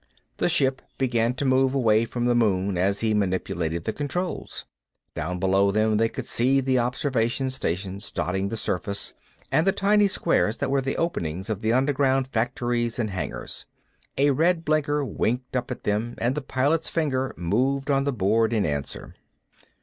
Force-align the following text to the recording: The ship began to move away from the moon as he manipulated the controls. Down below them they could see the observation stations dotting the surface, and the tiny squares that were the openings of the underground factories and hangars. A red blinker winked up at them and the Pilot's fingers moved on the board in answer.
The 0.37 0.49
ship 0.49 0.81
began 0.97 1.35
to 1.35 1.45
move 1.45 1.75
away 1.75 2.05
from 2.05 2.25
the 2.25 2.33
moon 2.33 2.75
as 2.75 3.01
he 3.01 3.13
manipulated 3.13 3.83
the 3.83 3.93
controls. 3.93 4.65
Down 5.13 5.37
below 5.37 5.69
them 5.69 5.97
they 5.97 6.09
could 6.09 6.25
see 6.25 6.59
the 6.59 6.79
observation 6.79 7.51
stations 7.51 8.09
dotting 8.09 8.49
the 8.49 8.57
surface, 8.57 9.13
and 9.51 9.67
the 9.67 9.71
tiny 9.71 10.07
squares 10.07 10.57
that 10.57 10.71
were 10.71 10.81
the 10.81 10.97
openings 10.97 11.51
of 11.51 11.61
the 11.61 11.73
underground 11.73 12.27
factories 12.29 12.97
and 12.97 13.11
hangars. 13.11 13.67
A 14.17 14.31
red 14.31 14.65
blinker 14.65 15.05
winked 15.05 15.55
up 15.55 15.69
at 15.69 15.83
them 15.83 16.15
and 16.17 16.33
the 16.33 16.41
Pilot's 16.41 16.89
fingers 16.89 17.33
moved 17.37 17.91
on 17.91 18.03
the 18.03 18.11
board 18.11 18.53
in 18.53 18.65
answer. 18.65 19.13